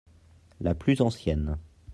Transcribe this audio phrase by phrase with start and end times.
[0.61, 1.59] La plus ancienne.